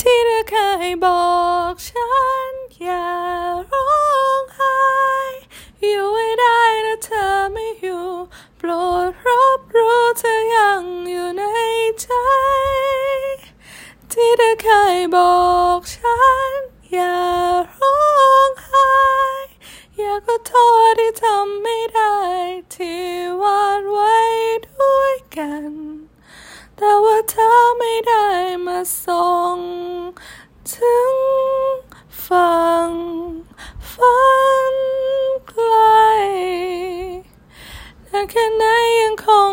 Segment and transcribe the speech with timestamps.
[0.00, 0.56] ที่เธอเค
[0.88, 1.22] ยบอ
[1.72, 2.08] กฉั
[2.50, 2.52] น
[2.82, 3.06] อย่า
[3.70, 3.90] ร้อ
[4.40, 4.78] งไห้
[5.82, 8.06] อยู่ให้ได้แต่เธอไม่อยู่
[8.58, 8.70] โปร
[9.06, 11.42] ดรับรู้เธอยังอยู่ใน
[12.00, 12.08] ใจ
[14.12, 15.40] ที่เธอเคยบอ
[15.78, 16.52] กฉัน
[16.92, 17.18] อย่า
[17.78, 17.98] ร้อ
[18.48, 18.90] งไห้
[19.98, 20.52] อยากขอโท
[20.88, 22.14] ษที่ทำไม่ได้
[22.74, 23.02] ที่
[23.42, 24.16] วาดไว้
[24.68, 25.72] ด้วยกัน
[26.76, 28.26] แต่ว่าเธอไม่ได้
[28.66, 29.26] มาส่
[29.56, 29.58] ง
[30.72, 31.16] ถึง
[32.26, 32.90] ฝั่ง
[33.92, 34.18] ฝั
[34.72, 34.76] น
[35.48, 35.74] ไกล
[38.04, 38.64] แต่แค่ไหน
[39.00, 39.52] ยังคง